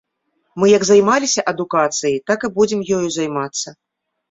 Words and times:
Мы 0.63 0.69
як 0.77 0.83
займаліся 0.89 1.43
адукацыяй, 1.51 2.17
так 2.31 2.39
і 2.49 2.53
будзем 2.57 2.85
ёю 2.99 3.05
займацца. 3.21 3.79